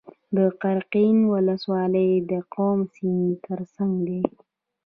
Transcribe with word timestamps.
قرقین 0.61 1.17
ولسوالۍ 1.33 2.11
د 2.31 2.31
کوم 2.53 2.79
سیند 2.95 3.31
تر 3.45 3.59
څنګ 3.75 3.93
ده؟ 4.07 4.19